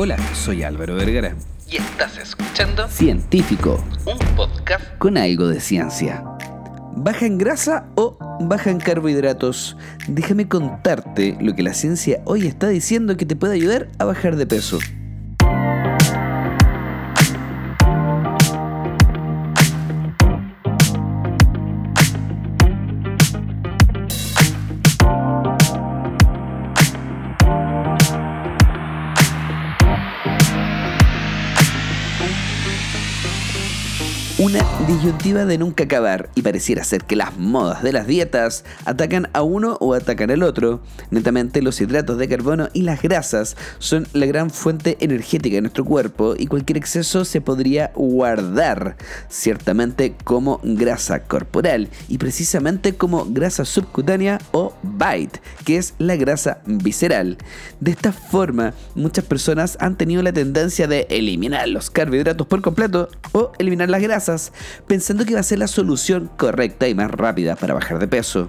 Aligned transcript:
Hola, 0.00 0.16
soy 0.32 0.62
Álvaro 0.62 0.94
Vergara. 0.94 1.34
Y 1.68 1.78
estás 1.78 2.18
escuchando 2.18 2.86
Científico, 2.86 3.84
un 4.06 4.16
podcast 4.36 4.96
con 4.98 5.18
algo 5.18 5.48
de 5.48 5.58
ciencia. 5.58 6.22
¿Baja 6.94 7.26
en 7.26 7.36
grasa 7.36 7.88
o 7.96 8.16
baja 8.42 8.70
en 8.70 8.78
carbohidratos? 8.78 9.76
Déjame 10.06 10.46
contarte 10.46 11.36
lo 11.40 11.56
que 11.56 11.64
la 11.64 11.74
ciencia 11.74 12.22
hoy 12.26 12.46
está 12.46 12.68
diciendo 12.68 13.16
que 13.16 13.26
te 13.26 13.34
puede 13.34 13.54
ayudar 13.54 13.88
a 13.98 14.04
bajar 14.04 14.36
de 14.36 14.46
peso. 14.46 14.78
Una 34.48 34.77
disyuntiva 34.88 35.44
de 35.44 35.58
nunca 35.58 35.84
acabar 35.84 36.30
y 36.34 36.40
pareciera 36.40 36.82
ser 36.82 37.04
que 37.04 37.14
las 37.14 37.36
modas 37.36 37.82
de 37.82 37.92
las 37.92 38.06
dietas 38.06 38.64
atacan 38.86 39.28
a 39.34 39.42
uno 39.42 39.76
o 39.80 39.92
atacan 39.92 40.30
al 40.30 40.42
otro. 40.42 40.80
Netamente 41.10 41.60
los 41.60 41.78
hidratos 41.78 42.16
de 42.16 42.26
carbono 42.26 42.70
y 42.72 42.82
las 42.82 43.02
grasas 43.02 43.54
son 43.80 44.08
la 44.14 44.24
gran 44.24 44.48
fuente 44.48 44.96
energética 45.00 45.56
de 45.56 45.60
nuestro 45.60 45.84
cuerpo 45.84 46.36
y 46.38 46.46
cualquier 46.46 46.78
exceso 46.78 47.26
se 47.26 47.42
podría 47.42 47.92
guardar 47.94 48.96
ciertamente 49.28 50.14
como 50.24 50.58
grasa 50.64 51.24
corporal 51.24 51.90
y 52.08 52.16
precisamente 52.16 52.94
como 52.94 53.26
grasa 53.26 53.66
subcutánea 53.66 54.40
o 54.52 54.72
BITE, 54.82 55.42
que 55.66 55.76
es 55.76 55.92
la 55.98 56.16
grasa 56.16 56.62
visceral. 56.64 57.36
De 57.80 57.90
esta 57.90 58.10
forma, 58.10 58.72
muchas 58.94 59.26
personas 59.26 59.76
han 59.80 59.98
tenido 59.98 60.22
la 60.22 60.32
tendencia 60.32 60.86
de 60.86 61.06
eliminar 61.10 61.68
los 61.68 61.90
carbohidratos 61.90 62.46
por 62.46 62.62
completo 62.62 63.10
o 63.32 63.52
eliminar 63.58 63.90
las 63.90 64.00
grasas 64.00 64.50
pensando 64.86 65.24
que 65.24 65.34
va 65.34 65.40
a 65.40 65.44
ser 65.44 65.58
la 65.58 65.66
solución 65.66 66.30
correcta 66.36 66.88
y 66.88 66.94
más 66.94 67.10
rápida 67.10 67.56
para 67.56 67.74
bajar 67.74 67.98
de 67.98 68.08
peso. 68.08 68.48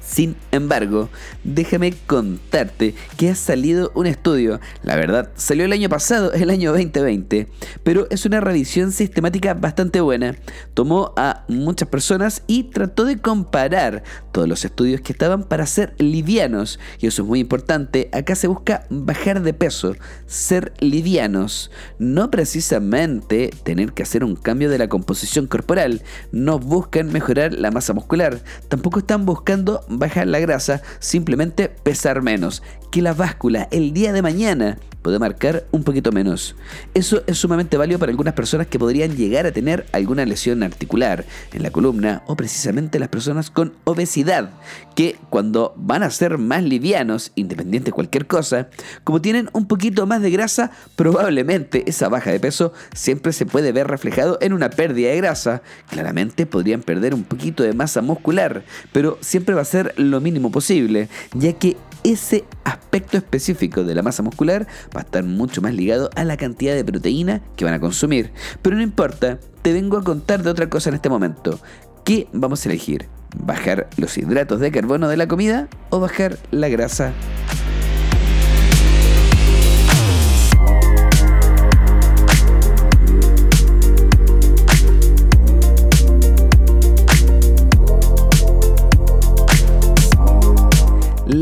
Sin 0.00 0.36
embargo, 0.50 1.10
déjame 1.44 1.92
contarte 2.06 2.94
que 3.16 3.30
ha 3.30 3.34
salido 3.34 3.92
un 3.94 4.06
estudio, 4.06 4.58
la 4.82 4.96
verdad, 4.96 5.30
salió 5.36 5.64
el 5.64 5.72
año 5.72 5.88
pasado, 5.88 6.32
el 6.32 6.50
año 6.50 6.72
2020, 6.72 7.48
pero 7.82 8.06
es 8.10 8.24
una 8.24 8.40
revisión 8.40 8.92
sistemática 8.92 9.54
bastante 9.54 10.00
buena. 10.00 10.36
Tomó 10.74 11.12
a 11.16 11.44
muchas 11.48 11.88
personas 11.88 12.42
y 12.46 12.64
trató 12.64 13.04
de 13.04 13.18
comparar 13.18 14.02
todos 14.32 14.48
los 14.48 14.64
estudios 14.64 15.00
que 15.02 15.12
estaban 15.12 15.44
para 15.44 15.66
ser 15.66 15.94
livianos, 15.98 16.78
y 16.98 17.06
eso 17.06 17.22
es 17.22 17.28
muy 17.28 17.40
importante, 17.40 18.08
acá 18.12 18.34
se 18.34 18.48
busca 18.48 18.86
bajar 18.88 19.42
de 19.42 19.52
peso, 19.52 19.96
ser 20.26 20.72
livianos, 20.80 21.70
no 21.98 22.30
precisamente 22.30 23.50
tener 23.62 23.92
que 23.92 24.02
hacer 24.02 24.24
un 24.24 24.34
cambio 24.34 24.70
de 24.70 24.78
la 24.78 24.88
composición 24.88 25.46
corporal, 25.46 26.02
no 26.32 26.58
buscan 26.58 27.12
mejorar 27.12 27.52
la 27.52 27.70
masa 27.70 27.92
muscular, 27.92 28.40
tampoco 28.68 29.00
están 29.00 29.26
buscando 29.26 29.84
bajar 29.98 30.26
la 30.26 30.40
grasa, 30.40 30.82
simplemente 30.98 31.68
pesar 31.68 32.22
menos. 32.22 32.62
Que 32.90 33.02
la 33.02 33.14
báscula 33.14 33.68
el 33.70 33.92
día 33.92 34.12
de 34.12 34.22
mañana 34.22 34.78
puede 35.02 35.18
marcar 35.18 35.66
un 35.70 35.84
poquito 35.84 36.12
menos. 36.12 36.56
Eso 36.94 37.22
es 37.26 37.38
sumamente 37.38 37.76
válido 37.76 37.98
para 37.98 38.10
algunas 38.10 38.34
personas 38.34 38.66
que 38.66 38.78
podrían 38.78 39.16
llegar 39.16 39.46
a 39.46 39.52
tener 39.52 39.86
alguna 39.92 40.24
lesión 40.24 40.62
articular 40.62 41.24
en 41.52 41.62
la 41.62 41.70
columna 41.70 42.22
o 42.26 42.36
precisamente 42.36 42.98
las 42.98 43.08
personas 43.08 43.50
con 43.50 43.74
obesidad, 43.84 44.50
que 44.94 45.16
cuando 45.30 45.74
van 45.76 46.02
a 46.02 46.10
ser 46.10 46.38
más 46.38 46.62
livianos, 46.62 47.32
independiente 47.34 47.86
de 47.86 47.92
cualquier 47.92 48.26
cosa, 48.26 48.68
como 49.04 49.20
tienen 49.20 49.48
un 49.52 49.66
poquito 49.66 50.06
más 50.06 50.22
de 50.22 50.30
grasa, 50.30 50.70
probablemente 50.96 51.84
esa 51.86 52.08
baja 52.08 52.30
de 52.30 52.40
peso 52.40 52.72
siempre 52.94 53.32
se 53.32 53.46
puede 53.46 53.72
ver 53.72 53.86
reflejado 53.86 54.38
en 54.40 54.52
una 54.52 54.70
pérdida 54.70 55.10
de 55.10 55.16
grasa. 55.16 55.62
Claramente 55.88 56.46
podrían 56.46 56.82
perder 56.82 57.14
un 57.14 57.24
poquito 57.24 57.62
de 57.62 57.72
masa 57.72 58.02
muscular, 58.02 58.64
pero 58.92 59.18
siempre 59.20 59.54
va 59.54 59.62
a 59.62 59.66
ser 59.66 59.94
lo 59.96 60.20
mínimo 60.20 60.50
posible, 60.50 61.08
ya 61.34 61.52
que 61.54 61.76
ese 62.04 62.44
aspecto 62.64 63.16
específico 63.16 63.84
de 63.84 63.94
la 63.94 64.02
masa 64.02 64.22
muscular 64.22 64.66
va 64.94 65.00
a 65.00 65.04
estar 65.04 65.24
mucho 65.24 65.62
más 65.62 65.74
ligado 65.74 66.10
a 66.16 66.24
la 66.24 66.36
cantidad 66.36 66.74
de 66.74 66.84
proteína 66.84 67.42
que 67.56 67.64
van 67.64 67.74
a 67.74 67.80
consumir. 67.80 68.32
Pero 68.62 68.76
no 68.76 68.82
importa, 68.82 69.38
te 69.62 69.72
vengo 69.72 69.96
a 69.96 70.04
contar 70.04 70.42
de 70.42 70.50
otra 70.50 70.68
cosa 70.68 70.90
en 70.90 70.96
este 70.96 71.08
momento. 71.08 71.60
¿Qué 72.04 72.28
vamos 72.32 72.64
a 72.64 72.68
elegir? 72.68 73.08
¿Bajar 73.36 73.88
los 73.96 74.18
hidratos 74.18 74.60
de 74.60 74.72
carbono 74.72 75.08
de 75.08 75.16
la 75.16 75.28
comida 75.28 75.68
o 75.90 76.00
bajar 76.00 76.38
la 76.50 76.68
grasa? 76.68 77.12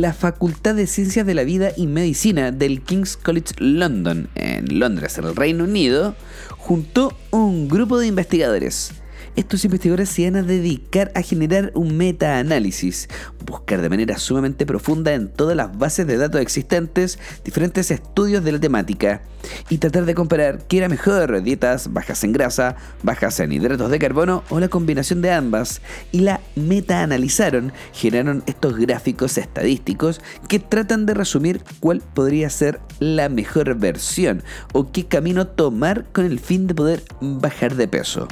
La 0.01 0.13
Facultad 0.13 0.77
de 0.77 0.87
Ciencias 0.87 1.27
de 1.27 1.35
la 1.35 1.43
Vida 1.43 1.73
y 1.77 1.89
Medicina 1.89 2.53
del 2.53 2.83
King's 2.83 3.17
College 3.17 3.55
London, 3.59 4.29
en 4.37 4.79
Londres, 4.79 5.19
en 5.19 5.25
el 5.25 5.35
Reino 5.35 5.65
Unido, 5.65 6.15
juntó 6.57 7.17
un 7.31 7.69
grupo 7.69 7.99
de 7.99 8.07
investigadores 8.07 8.93
estos 9.39 9.65
investigadores 9.65 10.09
se 10.09 10.25
van 10.25 10.35
a 10.35 10.43
dedicar 10.43 11.13
a 11.15 11.23
generar 11.23 11.71
un 11.75 11.97
meta-análisis, 11.97 13.09
buscar 13.47 13.81
de 13.81 13.89
manera 13.89 14.19
sumamente 14.19 14.67
profunda 14.67 15.15
en 15.15 15.29
todas 15.29 15.57
las 15.57 15.79
bases 15.79 16.09
de 16.09 16.17
datos 16.17 16.41
existentes 16.41 17.21
diferentes 17.45 17.93
estudios 17.93 18.43
de 18.43 18.51
la 18.51 18.59
temática 18.59 19.23
y 19.71 19.79
tratar 19.79 20.07
de 20.07 20.17
comparar 20.17 20.67
qué 20.67 20.79
era 20.79 20.89
mejor, 20.89 21.41
dietas 21.45 21.93
bajas 21.93 22.25
en 22.25 22.33
grasa, 22.33 22.75
bajas 23.05 23.39
en 23.39 23.53
hidratos 23.53 23.93
de 23.93 24.01
carbono 24.01 24.43
o 24.51 24.59
la 24.59 24.67
combinación 24.67 25.23
de 25.23 25.31
ambas. 25.31 25.83
Y 26.11 26.21
la 26.21 26.41
meta-analizaron, 26.57 27.73
generaron 27.93 28.43
estos 28.47 28.77
gráficos 28.77 29.39
estadísticos 29.39 30.21
que 30.49 30.59
tratan 30.59 31.07
de 31.07 31.15
resumir 31.15 31.63
cuál 31.79 32.01
podría 32.01 32.51
ser 32.51 32.81
la 32.99 33.29
mejor 33.29 33.77
versión 33.77 34.43
o 34.73 34.91
qué 34.91 35.07
camino 35.07 35.47
tomar 35.47 36.07
con 36.11 36.25
el 36.25 36.41
fin 36.41 36.67
de 36.67 36.75
poder 36.75 37.05
bajar 37.21 37.77
de 37.77 37.87
peso. 37.87 38.27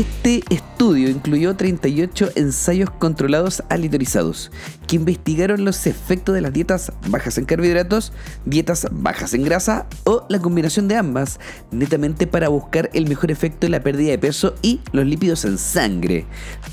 Este 0.00 0.42
estudio 0.48 1.10
incluyó 1.10 1.56
38 1.56 2.30
ensayos 2.36 2.88
controlados 2.88 3.62
aleatorizados 3.68 4.50
que 4.86 4.96
investigaron 4.96 5.66
los 5.66 5.86
efectos 5.86 6.34
de 6.34 6.40
las 6.40 6.54
dietas 6.54 6.90
bajas 7.10 7.36
en 7.36 7.44
carbohidratos, 7.44 8.14
dietas 8.46 8.88
bajas 8.90 9.34
en 9.34 9.44
grasa 9.44 9.86
o 10.04 10.24
la 10.30 10.38
combinación 10.38 10.88
de 10.88 10.96
ambas, 10.96 11.38
netamente 11.70 12.26
para 12.26 12.48
buscar 12.48 12.88
el 12.94 13.10
mejor 13.10 13.30
efecto 13.30 13.66
en 13.66 13.72
la 13.72 13.82
pérdida 13.82 14.12
de 14.12 14.18
peso 14.18 14.54
y 14.62 14.80
los 14.92 15.04
lípidos 15.04 15.44
en 15.44 15.58
sangre. 15.58 16.24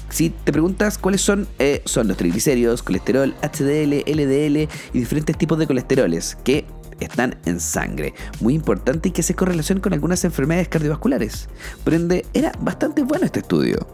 Si 0.09 0.29
te 0.29 0.53
preguntas 0.53 0.97
cuáles 0.97 1.19
son, 1.19 1.49
eh, 1.59 1.81
son 1.83 2.07
los 2.07 2.15
triglicéridos, 2.15 2.81
colesterol, 2.81 3.35
HDL, 3.41 4.05
LDL 4.07 4.69
y 4.93 4.99
diferentes 4.99 5.37
tipos 5.37 5.59
de 5.59 5.67
colesteroles 5.67 6.37
que 6.45 6.65
están 6.99 7.37
en 7.45 7.59
sangre, 7.59 8.13
muy 8.39 8.53
importante 8.53 9.09
y 9.09 9.11
que 9.11 9.23
se 9.23 9.35
correlaciona 9.35 9.81
con 9.81 9.93
algunas 9.93 10.23
enfermedades 10.23 10.67
cardiovasculares. 10.67 11.49
Por 11.83 11.93
ende, 11.93 12.25
era 12.33 12.51
bastante 12.59 13.03
bueno 13.03 13.25
este 13.25 13.39
estudio. 13.39 13.87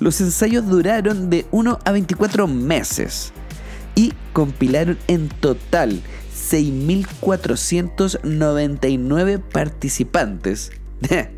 Los 0.00 0.20
ensayos 0.20 0.66
duraron 0.66 1.30
de 1.30 1.46
1 1.50 1.78
a 1.84 1.92
24 1.92 2.46
meses 2.46 3.32
y 3.94 4.12
compilaron 4.32 4.98
en 5.08 5.28
total 5.28 6.02
6.499 6.50 9.40
participantes 9.40 10.72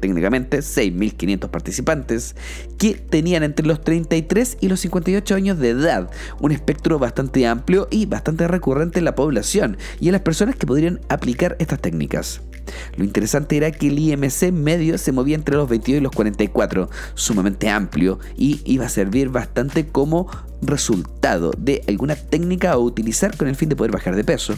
técnicamente 0.01 0.59
6.500 0.59 1.49
participantes, 1.49 2.37
que 2.79 2.95
tenían 2.95 3.43
entre 3.43 3.67
los 3.67 3.81
33 3.81 4.59
y 4.61 4.69
los 4.69 4.81
58 4.81 5.35
años 5.35 5.59
de 5.59 5.71
edad, 5.71 6.11
un 6.41 6.53
espectro 6.53 6.99
bastante 6.99 7.47
amplio 7.47 7.89
y 7.91 8.07
bastante 8.07 8.49
recurrente 8.49 8.99
en 8.99 9.05
la 9.05 9.15
población 9.15 9.77
y 10.01 10.09
en 10.09 10.13
las 10.13 10.23
personas 10.23 10.57
que 10.57 10.67
podrían 10.67 11.01
aplicar 11.09 11.57
estas 11.59 11.81
técnicas. 11.81 12.41
Lo 12.97 13.05
interesante 13.05 13.57
era 13.57 13.71
que 13.71 13.89
el 13.89 13.99
IMC 13.99 14.53
medio 14.53 14.99
se 14.99 15.13
movía 15.13 15.37
entre 15.37 15.57
los 15.57 15.69
22 15.69 16.01
y 16.01 16.03
los 16.03 16.13
44, 16.13 16.91
sumamente 17.15 17.69
amplio 17.69 18.19
y 18.37 18.61
iba 18.65 18.87
a 18.87 18.91
servir 18.91 19.29
bastante 19.29 19.87
como 19.87 20.29
resultado 20.63 21.53
de 21.57 21.83
alguna 21.87 22.17
técnica 22.17 22.73
a 22.73 22.79
utilizar 22.79 23.37
con 23.37 23.49
el 23.49 23.57
fin 23.57 23.69
de 23.69 23.77
poder 23.77 23.93
bajar 23.93 24.17
de 24.17 24.25
peso. 24.25 24.55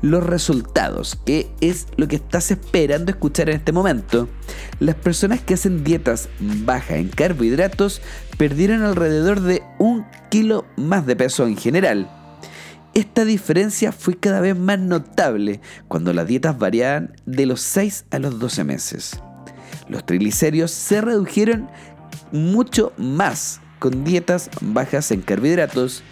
Los 0.00 0.24
resultados, 0.24 1.18
que 1.26 1.50
es 1.60 1.86
lo 1.96 2.08
que 2.08 2.16
estás 2.16 2.50
esperando 2.50 3.10
escuchar 3.10 3.50
en 3.50 3.56
este 3.56 3.72
momento. 3.72 4.28
Las 4.78 4.94
personas 4.94 5.40
que 5.40 5.54
hacen 5.54 5.84
dietas 5.84 6.28
bajas 6.40 6.98
en 6.98 7.08
carbohidratos 7.08 8.00
perdieron 8.38 8.82
alrededor 8.82 9.40
de 9.40 9.62
un 9.78 10.06
kilo 10.30 10.64
más 10.76 11.06
de 11.06 11.16
peso 11.16 11.46
en 11.46 11.56
general 11.56 12.08
esta 12.96 13.26
diferencia 13.26 13.92
fue 13.92 14.16
cada 14.16 14.40
vez 14.40 14.56
más 14.56 14.78
notable 14.78 15.60
cuando 15.86 16.14
las 16.14 16.26
dietas 16.26 16.58
variaban 16.58 17.14
de 17.26 17.44
los 17.44 17.60
6 17.60 18.06
a 18.10 18.18
los 18.18 18.38
12 18.38 18.64
meses. 18.64 19.20
Los 19.86 20.06
triglicéridos 20.06 20.70
se 20.70 21.02
redujeron 21.02 21.68
mucho 22.32 22.94
más 22.96 23.60
con 23.80 24.02
dietas 24.02 24.48
bajas 24.62 25.10
en 25.10 25.20
carbohidratos, 25.20 26.02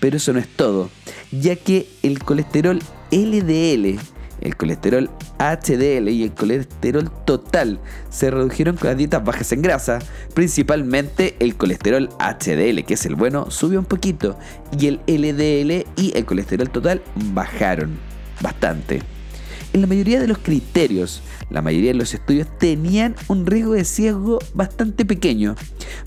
Pero 0.00 0.18
eso 0.18 0.34
no 0.34 0.38
es 0.38 0.48
todo, 0.48 0.90
ya 1.32 1.56
que 1.56 1.88
el 2.02 2.18
colesterol 2.18 2.78
LDL, 3.10 3.98
el 4.40 4.56
colesterol 4.56 5.10
HDL 5.38 6.08
y 6.08 6.24
el 6.24 6.32
colesterol 6.32 7.10
total 7.24 7.80
se 8.10 8.30
redujeron 8.30 8.76
con 8.76 8.88
las 8.88 8.96
dietas 8.96 9.24
bajas 9.24 9.52
en 9.52 9.62
grasa. 9.62 9.98
Principalmente 10.34 11.36
el 11.38 11.56
colesterol 11.56 12.08
HDL, 12.18 12.84
que 12.84 12.94
es 12.94 13.06
el 13.06 13.14
bueno, 13.14 13.50
subió 13.50 13.78
un 13.78 13.86
poquito 13.86 14.38
y 14.78 14.88
el 14.88 15.00
LDL 15.06 15.86
y 15.96 16.12
el 16.14 16.24
colesterol 16.24 16.70
total 16.70 17.02
bajaron 17.14 17.98
bastante. 18.40 19.13
En 19.74 19.80
la 19.80 19.88
mayoría 19.88 20.20
de 20.20 20.28
los 20.28 20.38
criterios, 20.38 21.20
la 21.50 21.60
mayoría 21.60 21.90
de 21.90 21.98
los 21.98 22.14
estudios 22.14 22.46
tenían 22.60 23.16
un 23.26 23.44
riesgo 23.44 23.72
de 23.72 23.84
sesgo 23.84 24.38
bastante 24.54 25.04
pequeño. 25.04 25.56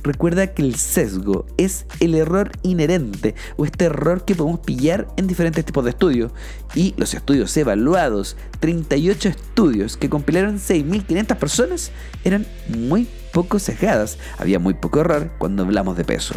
Recuerda 0.04 0.54
que 0.54 0.62
el 0.62 0.76
sesgo 0.76 1.46
es 1.58 1.86
el 2.00 2.16
error 2.16 2.50
inherente 2.64 3.36
o 3.58 3.66
este 3.66 3.84
error 3.84 4.24
que 4.24 4.36
podemos 4.36 4.62
pillar 4.62 5.10
en 5.18 5.28
diferentes 5.28 5.66
tipos 5.66 5.84
de 5.84 5.90
estudios. 5.90 6.32
Y 6.76 6.94
los 6.96 7.14
estudios 7.14 7.58
evaluados, 7.58 8.38
38 8.62 9.28
estudios 9.28 9.98
que 9.98 10.10
compilaron 10.10 10.60
6.500 10.60 11.36
personas, 11.36 11.92
eran 12.24 12.48
muy 12.70 13.06
poco 13.34 13.60
sesgadas. 13.60 14.18
Había 14.38 14.60
muy 14.60 14.76
poco 14.76 15.02
error 15.02 15.30
cuando 15.40 15.64
hablamos 15.64 15.98
de 15.98 16.06
peso. 16.06 16.36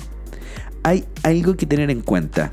Hay 0.83 1.05
algo 1.23 1.57
que 1.57 1.67
tener 1.67 1.93
en 1.93 2.01
cuenta 2.01 2.51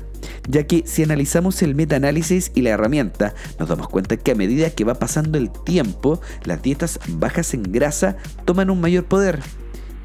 ya 0.48 0.66
que 0.66 0.82
si 0.86 1.02
analizamos 1.02 1.62
el 1.62 1.74
metaanálisis 1.74 2.50
y 2.54 2.62
la 2.62 2.70
herramienta, 2.70 3.34
nos 3.58 3.68
damos 3.68 3.88
cuenta 3.88 4.16
que 4.16 4.32
a 4.32 4.34
medida 4.34 4.70
que 4.70 4.84
va 4.84 4.94
pasando 4.94 5.38
el 5.38 5.50
tiempo, 5.50 6.20
las 6.44 6.62
dietas 6.62 6.98
bajas 7.08 7.54
en 7.54 7.62
grasa 7.62 8.16
toman 8.44 8.70
un 8.70 8.80
mayor 8.80 9.04
poder. 9.04 9.40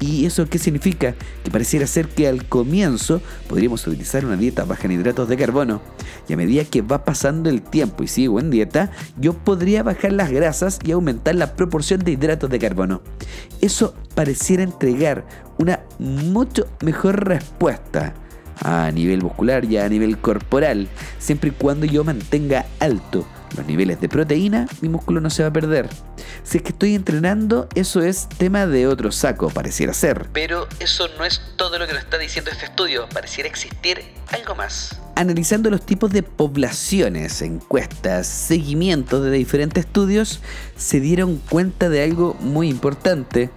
¿Y 0.00 0.26
eso 0.26 0.46
qué 0.50 0.58
significa? 0.58 1.14
Que 1.44 1.50
pareciera 1.50 1.86
ser 1.86 2.08
que 2.08 2.28
al 2.28 2.46
comienzo 2.46 3.22
podríamos 3.48 3.86
utilizar 3.86 4.26
una 4.26 4.36
dieta 4.36 4.64
baja 4.64 4.84
en 4.84 4.92
hidratos 4.92 5.28
de 5.28 5.36
carbono. 5.36 5.80
Y 6.28 6.34
a 6.34 6.36
medida 6.36 6.64
que 6.64 6.82
va 6.82 7.04
pasando 7.04 7.48
el 7.48 7.62
tiempo 7.62 8.02
y 8.02 8.08
sigo 8.08 8.38
en 8.38 8.50
dieta, 8.50 8.90
yo 9.16 9.32
podría 9.32 9.82
bajar 9.82 10.12
las 10.12 10.30
grasas 10.30 10.78
y 10.84 10.92
aumentar 10.92 11.36
la 11.36 11.56
proporción 11.56 12.00
de 12.00 12.12
hidratos 12.12 12.50
de 12.50 12.58
carbono. 12.58 13.00
Eso 13.62 13.94
pareciera 14.14 14.62
entregar 14.62 15.24
una 15.58 15.80
mucho 15.98 16.66
mejor 16.82 17.26
respuesta 17.26 18.14
a 18.60 18.90
nivel 18.90 19.22
muscular 19.22 19.64
y 19.64 19.78
a 19.78 19.88
nivel 19.88 20.18
corporal. 20.18 20.88
Siempre 21.18 21.50
y 21.50 21.52
cuando 21.52 21.86
yo 21.86 22.04
mantenga 22.04 22.66
alto 22.80 23.26
los 23.56 23.66
niveles 23.66 24.00
de 24.00 24.08
proteína, 24.08 24.66
mi 24.80 24.88
músculo 24.88 25.20
no 25.20 25.30
se 25.30 25.42
va 25.42 25.48
a 25.48 25.52
perder. 25.52 25.88
Si 26.42 26.58
es 26.58 26.62
que 26.62 26.70
estoy 26.70 26.94
entrenando, 26.94 27.68
eso 27.74 28.02
es 28.02 28.28
tema 28.28 28.66
de 28.66 28.86
otro 28.86 29.12
saco, 29.12 29.48
pareciera 29.48 29.94
ser. 29.94 30.28
Pero 30.32 30.68
eso 30.80 31.08
no 31.18 31.24
es 31.24 31.40
todo 31.56 31.78
lo 31.78 31.86
que 31.86 31.92
nos 31.92 32.02
está 32.02 32.18
diciendo 32.18 32.50
este 32.50 32.66
estudio, 32.66 33.08
pareciera 33.12 33.48
existir 33.48 34.02
algo 34.32 34.54
más. 34.54 35.00
Analizando 35.14 35.70
los 35.70 35.84
tipos 35.86 36.10
de 36.10 36.22
poblaciones, 36.22 37.40
encuestas, 37.42 38.26
seguimientos 38.26 39.22
de 39.22 39.30
diferentes 39.30 39.84
estudios, 39.84 40.40
se 40.76 41.00
dieron 41.00 41.38
cuenta 41.48 41.88
de 41.88 42.02
algo 42.02 42.34
muy 42.40 42.68
importante. 42.68 43.50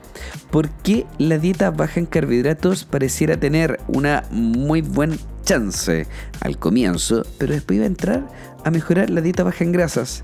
¿Por 0.51 0.69
qué 0.69 1.05
la 1.17 1.37
dieta 1.37 1.71
baja 1.71 1.99
en 1.99 2.05
carbohidratos 2.05 2.85
pareciera 2.85 3.37
tener 3.37 3.79
una 3.87 4.23
muy 4.31 4.81
buen 4.81 5.17
chance 5.43 6.07
al 6.41 6.57
comienzo, 6.57 7.25
pero 7.37 7.53
después 7.53 7.77
iba 7.77 7.83
a 7.85 7.87
entrar 7.87 8.27
a 8.63 8.71
mejorar 8.71 9.09
la 9.09 9.21
dieta 9.21 9.43
baja 9.43 9.63
en 9.63 9.71
grasas? 9.71 10.23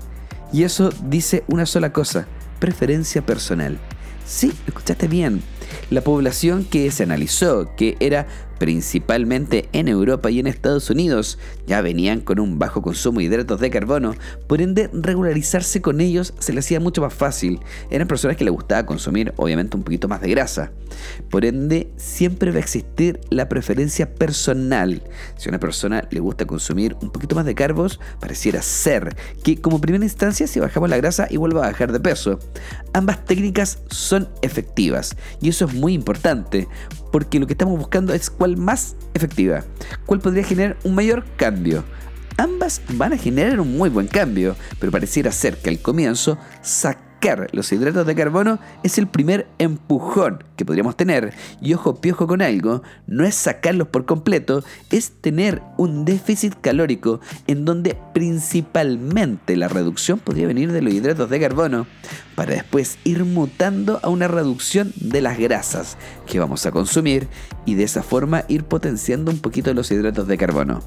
Y 0.52 0.62
eso 0.62 0.90
dice 1.08 1.44
una 1.48 1.66
sola 1.66 1.92
cosa, 1.92 2.26
preferencia 2.60 3.24
personal. 3.24 3.78
Sí, 4.26 4.52
escuchaste 4.66 5.08
bien. 5.08 5.42
La 5.90 6.02
población 6.02 6.64
que 6.64 6.90
se 6.90 7.02
analizó, 7.02 7.74
que 7.76 7.96
era 8.00 8.26
principalmente 8.58 9.68
en 9.72 9.88
Europa 9.88 10.30
y 10.30 10.38
en 10.38 10.46
Estados 10.46 10.88
Unidos, 10.90 11.38
ya 11.66 11.80
venían 11.80 12.20
con 12.20 12.40
un 12.40 12.58
bajo 12.58 12.82
consumo 12.82 13.18
de 13.18 13.26
hidratos 13.26 13.60
de 13.60 13.70
carbono, 13.70 14.14
por 14.46 14.62
ende 14.62 14.88
regularizarse 14.92 15.82
con 15.82 16.00
ellos 16.00 16.34
se 16.38 16.52
les 16.52 16.64
hacía 16.64 16.80
mucho 16.80 17.02
más 17.02 17.12
fácil. 17.12 17.60
Eran 17.90 18.08
personas 18.08 18.36
que 18.36 18.44
les 18.44 18.52
gustaba 18.52 18.86
consumir 18.86 19.32
obviamente 19.36 19.76
un 19.76 19.82
poquito 19.82 20.08
más 20.08 20.20
de 20.20 20.30
grasa. 20.30 20.72
Por 21.30 21.44
ende, 21.44 21.92
siempre 21.96 22.50
va 22.50 22.56
a 22.56 22.60
existir 22.60 23.20
la 23.30 23.48
preferencia 23.48 24.14
personal. 24.14 25.02
Si 25.36 25.48
a 25.48 25.50
una 25.50 25.60
persona 25.60 26.06
le 26.10 26.20
gusta 26.20 26.46
consumir 26.46 26.96
un 27.02 27.10
poquito 27.10 27.34
más 27.34 27.44
de 27.44 27.54
carbos, 27.54 28.00
pareciera 28.20 28.62
ser 28.62 29.16
que 29.42 29.60
como 29.60 29.80
primera 29.80 30.04
instancia 30.04 30.46
si 30.46 30.60
bajamos 30.60 30.88
la 30.88 30.96
grasa 30.96 31.26
igual 31.30 31.56
va 31.56 31.66
a 31.66 31.70
bajar 31.70 31.92
de 31.92 32.00
peso. 32.00 32.38
Ambas 32.92 33.24
técnicas 33.24 33.78
son 33.90 34.28
efectivas 34.42 35.16
y 35.40 35.48
eso 35.48 35.63
es 35.66 35.74
muy 35.74 35.94
importante 35.94 36.68
porque 37.12 37.38
lo 37.38 37.46
que 37.46 37.54
estamos 37.54 37.78
buscando 37.78 38.12
es 38.14 38.30
cuál 38.30 38.56
más 38.56 38.96
efectiva, 39.14 39.64
cuál 40.06 40.20
podría 40.20 40.44
generar 40.44 40.76
un 40.84 40.94
mayor 40.94 41.24
cambio. 41.36 41.84
Ambas 42.36 42.82
van 42.94 43.12
a 43.12 43.18
generar 43.18 43.60
un 43.60 43.76
muy 43.76 43.90
buen 43.90 44.08
cambio, 44.08 44.56
pero 44.80 44.90
pareciera 44.90 45.30
ser 45.30 45.56
que 45.58 45.70
al 45.70 45.80
comienzo 45.80 46.36
sacar 46.62 47.14
los 47.52 47.72
hidratos 47.72 48.06
de 48.06 48.14
carbono 48.14 48.58
es 48.82 48.98
el 48.98 49.06
primer 49.06 49.46
empujón 49.58 50.44
que 50.56 50.64
podríamos 50.64 50.96
tener. 50.96 51.32
Y 51.62 51.72
ojo 51.72 52.00
piojo 52.00 52.26
con 52.26 52.42
algo, 52.42 52.82
no 53.06 53.24
es 53.24 53.34
sacarlos 53.34 53.88
por 53.88 54.04
completo, 54.04 54.62
es 54.90 55.12
tener 55.22 55.62
un 55.78 56.04
déficit 56.04 56.54
calórico 56.60 57.20
en 57.46 57.64
donde 57.64 57.96
principalmente 58.12 59.56
la 59.56 59.68
reducción 59.68 60.18
podría 60.18 60.46
venir 60.46 60.70
de 60.70 60.82
los 60.82 60.92
hidratos 60.92 61.30
de 61.30 61.40
carbono 61.40 61.86
para 62.34 62.54
después 62.54 62.98
ir 63.04 63.24
mutando 63.24 64.00
a 64.02 64.08
una 64.08 64.28
reducción 64.28 64.92
de 64.96 65.20
las 65.20 65.38
grasas 65.38 65.96
que 66.26 66.38
vamos 66.38 66.66
a 66.66 66.72
consumir 66.72 67.28
y 67.64 67.74
de 67.74 67.84
esa 67.84 68.02
forma 68.02 68.44
ir 68.48 68.64
potenciando 68.64 69.30
un 69.30 69.38
poquito 69.38 69.72
los 69.74 69.90
hidratos 69.90 70.26
de 70.26 70.38
carbono. 70.38 70.82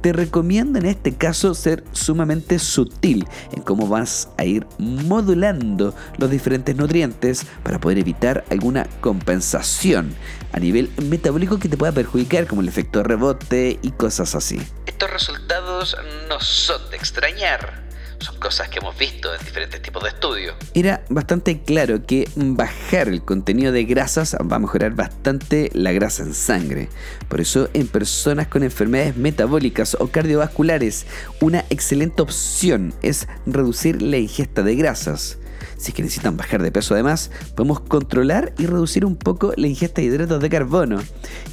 Te 0.00 0.12
recomiendo 0.12 0.78
en 0.78 0.86
este 0.86 1.14
caso 1.14 1.54
ser 1.54 1.84
sumamente 1.92 2.58
sutil 2.58 3.26
en 3.52 3.62
cómo 3.62 3.88
vas 3.88 4.28
a 4.36 4.44
ir 4.44 4.66
modulando 4.78 5.94
los 6.18 6.30
diferentes 6.30 6.76
nutrientes 6.76 7.46
para 7.62 7.80
poder 7.80 7.98
evitar 7.98 8.44
alguna 8.50 8.86
compensación 9.00 10.14
a 10.52 10.60
nivel 10.60 10.90
metabólico 11.02 11.58
que 11.58 11.68
te 11.68 11.76
pueda 11.76 11.92
perjudicar 11.92 12.46
como 12.46 12.60
el 12.60 12.68
efecto 12.68 13.02
rebote 13.02 13.78
y 13.82 13.90
cosas 13.92 14.34
así. 14.34 14.60
Estos 14.86 15.10
resultados 15.10 15.96
no 16.28 16.38
son 16.40 16.90
de 16.90 16.96
extrañar 16.96 17.83
son 18.18 18.36
cosas 18.38 18.68
que 18.68 18.78
hemos 18.78 18.96
visto 18.98 19.34
en 19.34 19.44
diferentes 19.44 19.82
tipos 19.82 20.02
de 20.02 20.10
estudios. 20.10 20.54
Era 20.74 21.04
bastante 21.08 21.62
claro 21.62 22.04
que 22.06 22.28
bajar 22.36 23.08
el 23.08 23.22
contenido 23.22 23.72
de 23.72 23.84
grasas 23.84 24.36
va 24.50 24.56
a 24.56 24.58
mejorar 24.58 24.94
bastante 24.94 25.70
la 25.72 25.92
grasa 25.92 26.22
en 26.22 26.34
sangre. 26.34 26.88
Por 27.28 27.40
eso 27.40 27.68
en 27.74 27.86
personas 27.86 28.48
con 28.48 28.62
enfermedades 28.62 29.16
metabólicas 29.16 29.96
o 29.98 30.08
cardiovasculares, 30.08 31.06
una 31.40 31.64
excelente 31.70 32.22
opción 32.22 32.94
es 33.02 33.28
reducir 33.46 34.02
la 34.02 34.18
ingesta 34.18 34.62
de 34.62 34.76
grasas. 34.76 35.38
Si 35.76 35.90
es 35.90 35.94
que 35.94 36.02
necesitan 36.02 36.36
bajar 36.36 36.62
de 36.62 36.72
peso 36.72 36.94
además, 36.94 37.30
podemos 37.54 37.80
controlar 37.80 38.54
y 38.58 38.66
reducir 38.66 39.04
un 39.04 39.16
poco 39.16 39.52
la 39.56 39.66
ingesta 39.66 40.00
de 40.00 40.08
hidratos 40.08 40.40
de 40.40 40.50
carbono. 40.50 41.02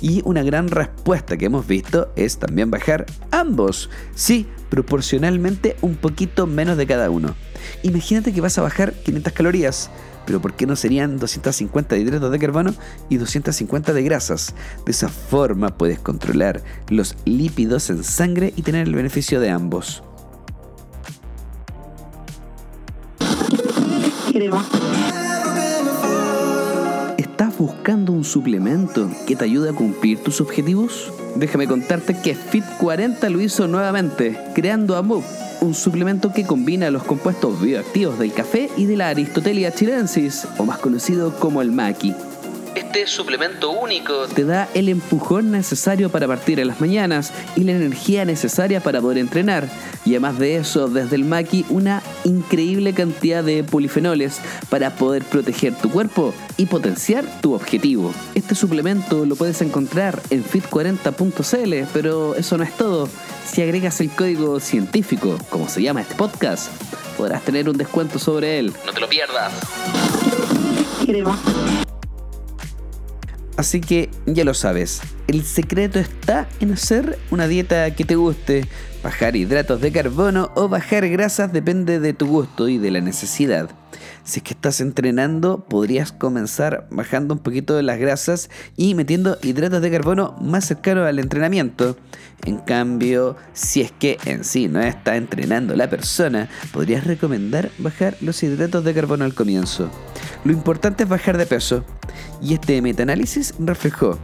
Y 0.02 0.22
una 0.26 0.44
gran 0.44 0.70
respuesta 0.70 1.38
que 1.38 1.46
hemos 1.46 1.68
visto 1.68 2.12
es 2.16 2.38
también 2.38 2.72
bajar 2.72 3.06
ambos. 3.32 3.90
Sí, 4.16 4.48
proporcionalmente 4.72 5.76
un 5.82 5.96
poquito 5.96 6.48
menos 6.48 6.78
de 6.78 6.88
cada 6.88 7.12
uno. 7.12 7.36
Imagínate 7.84 8.34
que 8.34 8.42
vas 8.42 8.58
a 8.58 8.64
bajar 8.64 8.94
500 8.94 9.34
calorías, 9.34 9.92
pero 10.26 10.42
¿por 10.42 10.54
qué 10.54 10.66
no 10.66 10.76
serían 10.76 11.20
250 11.20 11.94
de 11.94 12.02
hidratos 12.02 12.32
de 12.32 12.40
carbono 12.40 12.74
y 13.10 13.18
250 13.18 13.94
de 13.94 14.02
grasas? 14.02 14.56
De 14.86 14.94
esa 14.94 15.10
forma 15.10 15.78
puedes 15.78 16.00
controlar 16.00 16.64
los 16.90 17.18
lípidos 17.26 17.90
en 17.90 18.04
sangre 18.04 18.54
y 18.56 18.62
tener 18.62 18.88
el 18.88 18.96
beneficio 18.96 19.42
de 19.42 19.50
ambos. 19.50 20.04
¿Estás 24.34 24.81
buscando 27.82 28.14
un 28.14 28.24
suplemento 28.24 29.10
que 29.26 29.36
te 29.36 29.44
ayude 29.44 29.72
a 29.72 29.74
cumplir 29.74 30.20
tus 30.20 30.40
objetivos? 30.40 31.12
Déjame 31.36 31.66
contarte 31.66 32.14
que 32.14 32.36
Fit 32.36 32.64
40 32.78 33.28
lo 33.32 33.42
hizo 33.42 33.68
nuevamente, 33.68 34.38
creando 34.54 34.98
AMUP, 34.98 35.24
un 35.62 35.74
suplemento 35.74 36.32
que 36.32 36.46
combina 36.46 36.92
los 36.92 37.04
compuestos 37.04 37.60
bioactivos 37.60 38.20
del 38.20 38.34
café 38.34 38.70
y 38.78 38.86
de 38.86 38.98
la 38.98 39.10
Aristotelia 39.10 39.74
chilensis, 39.74 40.48
o 40.60 40.64
más 40.64 40.78
conocido 40.78 41.34
como 41.40 41.64
el 41.64 41.72
maqui. 41.72 42.14
Este 42.76 43.06
suplemento 43.06 43.72
único 43.72 44.28
te 44.28 44.46
da 44.46 44.70
el 44.74 44.88
empujón 44.88 45.52
necesario 45.52 46.10
para 46.10 46.28
partir 46.28 46.60
en 46.60 46.68
las 46.68 46.80
mañanas 46.80 47.34
y 47.56 47.64
la 47.64 47.74
energía 47.74 48.24
necesaria 48.24 48.80
para 48.80 49.02
poder 49.02 49.18
entrenar. 49.18 49.68
Y 50.06 50.12
además 50.12 50.40
de 50.40 50.56
eso, 50.56 50.88
desde 50.88 51.18
el 51.18 51.26
Maki, 51.26 51.66
una 51.70 52.02
increíble 52.24 52.94
cantidad 52.94 53.44
de 53.44 53.64
polifenoles 53.64 54.40
para 54.70 54.96
poder 54.96 55.24
proteger 55.24 55.76
tu 55.76 55.90
cuerpo 55.90 56.34
y 56.56 56.66
potenciar 56.66 57.26
tu 57.42 57.54
objetivo. 57.54 58.14
Este 58.36 58.56
suplemento 58.56 59.26
lo 59.26 59.36
puedes 59.36 59.62
encontrar 59.62 60.22
en 60.30 60.44
fit40.cl, 60.46 61.90
pero 61.94 62.36
eso 62.36 62.58
no 62.58 62.64
es 62.64 62.76
todo. 62.78 63.10
Si 63.46 63.62
agregas 63.62 64.00
el 64.00 64.10
código 64.12 64.62
científico, 64.62 65.38
como 65.50 65.68
se 65.68 65.82
llama 65.82 66.02
este 66.02 66.16
podcast, 66.16 66.72
podrás 67.18 67.44
tener 67.44 67.68
un 67.68 67.78
descuento 67.78 68.18
sobre 68.18 68.60
él. 68.60 68.74
No 68.86 68.94
te 68.94 69.02
lo 69.02 69.10
pierdas. 69.10 69.52
Así 73.62 73.80
que 73.80 74.10
ya 74.26 74.44
lo 74.44 74.56
sabes, 74.56 75.02
el 75.28 75.44
secreto 75.44 76.00
está 76.00 76.50
en 76.62 76.72
hacer 76.72 77.20
una 77.30 77.48
dieta 77.48 77.94
que 77.94 78.06
te 78.06 78.16
guste. 78.16 78.66
Bajar 79.04 79.36
hidratos 79.36 79.80
de 79.82 79.92
carbono 79.92 80.52
o 80.56 80.68
bajar 80.68 81.08
grasas 81.10 81.54
depende 81.54 82.00
de 82.00 82.14
tu 82.14 82.26
gusto 82.26 82.70
y 82.70 82.80
de 82.80 82.90
la 82.90 83.02
necesidad. 83.02 83.70
Si 84.24 84.40
es 84.40 84.44
que 84.44 84.54
estás 84.54 84.82
entrenando, 84.82 85.66
podrías 85.66 86.12
comenzar 86.12 86.88
bajando 86.92 87.34
un 87.34 87.40
poquito 87.40 87.76
de 87.76 87.84
las 87.84 88.00
grasas 88.00 88.50
y 88.78 88.96
metiendo 88.96 89.38
hidratos 89.42 89.82
de 89.82 89.92
carbono 89.92 90.36
más 90.42 90.66
cercanos 90.66 91.08
al 91.08 91.20
entrenamiento. 91.20 91.98
En 92.46 92.58
cambio, 92.58 93.36
si 93.54 93.82
es 93.82 93.92
que 93.92 94.18
en 94.26 94.44
sí 94.44 94.68
no 94.68 94.82
está 94.82 95.16
entrenando 95.16 95.76
la 95.76 95.90
persona, 95.90 96.50
podrías 96.72 97.06
recomendar 97.06 97.70
bajar 97.78 98.16
los 98.22 98.42
hidratos 98.42 98.84
de 98.84 98.94
carbono 98.94 99.26
al 99.26 99.34
comienzo. 99.34 99.90
Lo 100.44 100.52
importante 100.52 101.04
es 101.04 101.10
bajar 101.10 101.38
de 101.38 101.46
peso. 101.46 101.84
Y 102.42 102.56
este 102.56 102.82
metaanálisis 102.82 103.54
reflejó 103.60 104.18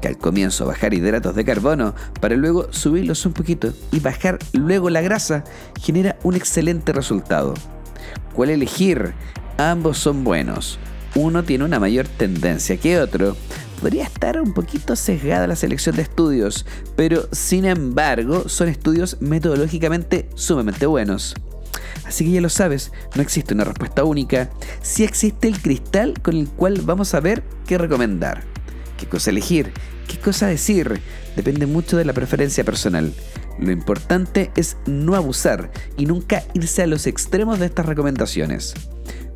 que 0.00 0.08
al 0.08 0.18
comienzo 0.18 0.66
bajar 0.66 0.94
hidratos 0.94 1.34
de 1.34 1.44
carbono 1.44 1.94
para 2.20 2.36
luego 2.36 2.72
subirlos 2.72 3.24
un 3.26 3.32
poquito 3.32 3.72
y 3.90 4.00
bajar 4.00 4.38
luego 4.52 4.90
la 4.90 5.00
grasa 5.00 5.44
genera 5.80 6.16
un 6.22 6.36
excelente 6.36 6.92
resultado. 6.92 7.54
¿Cuál 8.34 8.50
elegir? 8.50 9.14
Ambos 9.58 9.98
son 9.98 10.24
buenos. 10.24 10.78
Uno 11.14 11.44
tiene 11.44 11.64
una 11.64 11.78
mayor 11.78 12.08
tendencia 12.08 12.76
que 12.76 12.98
otro. 12.98 13.36
Podría 13.80 14.04
estar 14.04 14.40
un 14.40 14.52
poquito 14.52 14.96
sesgada 14.96 15.46
la 15.46 15.56
selección 15.56 15.94
de 15.96 16.02
estudios, 16.02 16.66
pero 16.96 17.28
sin 17.32 17.64
embargo 17.64 18.48
son 18.48 18.68
estudios 18.68 19.18
metodológicamente 19.20 20.28
sumamente 20.34 20.86
buenos. 20.86 21.34
Así 22.04 22.24
que 22.24 22.32
ya 22.32 22.40
lo 22.40 22.48
sabes, 22.48 22.92
no 23.14 23.22
existe 23.22 23.54
una 23.54 23.64
respuesta 23.64 24.04
única, 24.04 24.50
sí 24.82 25.04
existe 25.04 25.48
el 25.48 25.60
cristal 25.60 26.20
con 26.20 26.36
el 26.36 26.48
cual 26.48 26.80
vamos 26.82 27.14
a 27.14 27.20
ver 27.20 27.42
qué 27.66 27.78
recomendar, 27.78 28.42
qué 28.98 29.06
cosa 29.06 29.30
elegir, 29.30 29.72
qué 30.08 30.18
cosa 30.18 30.46
decir, 30.46 31.00
depende 31.36 31.66
mucho 31.66 31.96
de 31.96 32.04
la 32.04 32.12
preferencia 32.12 32.64
personal. 32.64 33.12
Lo 33.58 33.70
importante 33.70 34.50
es 34.56 34.76
no 34.86 35.14
abusar 35.14 35.70
y 35.96 36.06
nunca 36.06 36.42
irse 36.54 36.82
a 36.82 36.86
los 36.86 37.06
extremos 37.06 37.58
de 37.58 37.66
estas 37.66 37.86
recomendaciones 37.86 38.74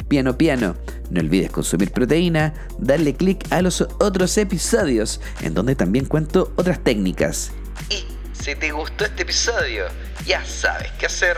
piano 0.08 0.36
piano. 0.36 0.74
No 1.10 1.20
olvides 1.20 1.50
consumir 1.50 1.92
proteína, 1.92 2.54
darle 2.78 3.14
clic 3.14 3.46
a 3.50 3.62
los 3.62 3.80
otros 3.80 4.36
episodios, 4.38 5.20
en 5.42 5.54
donde 5.54 5.74
también 5.74 6.06
cuento 6.06 6.52
otras 6.56 6.82
técnicas. 6.82 7.52
Y 7.88 8.04
si 8.32 8.54
te 8.54 8.72
gustó 8.72 9.04
este 9.04 9.22
episodio, 9.22 9.84
ya 10.26 10.44
sabes 10.44 10.90
qué 10.98 11.06
hacer. 11.06 11.36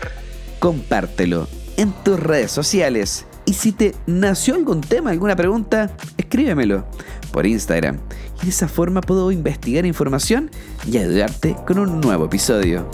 Compártelo 0.59 1.47
en 1.77 1.91
tus 2.03 2.19
redes 2.19 2.51
sociales. 2.51 3.25
Y 3.45 3.53
si 3.53 3.71
te 3.71 3.95
nació 4.07 4.55
algún 4.55 4.81
tema, 4.81 5.11
alguna 5.11 5.35
pregunta, 5.35 5.95
escríbemelo 6.17 6.85
por 7.31 7.45
Instagram. 7.45 7.99
De 8.43 8.49
esa 8.49 8.67
forma 8.67 9.01
puedo 9.01 9.31
investigar 9.31 9.85
información 9.85 10.49
y 10.89 10.97
ayudarte 10.97 11.55
con 11.67 11.77
un 11.77 12.01
nuevo 12.01 12.25
episodio. 12.25 12.89